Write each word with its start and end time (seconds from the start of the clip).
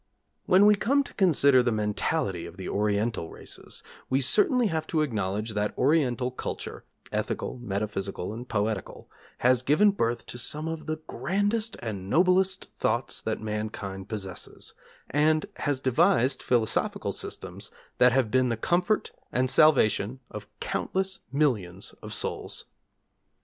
When 0.47 0.65
we 0.65 0.73
come 0.73 1.03
to 1.03 1.13
consider 1.13 1.61
the 1.61 1.71
mentality 1.71 2.47
of 2.47 2.57
the 2.57 2.67
Oriental 2.67 3.29
races 3.29 3.83
we 4.09 4.19
certainly 4.19 4.65
have 4.65 4.87
to 4.87 5.03
acknowledge 5.03 5.53
that 5.53 5.77
Oriental 5.77 6.31
culture 6.31 6.83
ethical, 7.11 7.59
metaphysical, 7.59 8.33
and 8.33 8.49
poetical 8.49 9.11
has 9.45 9.61
given 9.61 9.91
birth 9.91 10.25
to 10.25 10.39
some 10.39 10.67
of 10.67 10.87
the 10.87 11.01
grandest 11.05 11.77
and 11.83 12.09
noblest 12.09 12.69
thoughts 12.75 13.21
that 13.21 13.41
mankind 13.41 14.09
possesses, 14.09 14.73
and 15.11 15.45
has 15.57 15.79
devised 15.79 16.41
philosophical 16.41 17.11
systems 17.11 17.69
that 17.99 18.11
have 18.11 18.31
been 18.31 18.49
the 18.49 18.57
comfort 18.57 19.11
and 19.31 19.51
salvation 19.51 20.19
of 20.31 20.47
countless 20.59 21.19
millions 21.31 21.93
of 22.01 22.11
souls. 22.11 22.65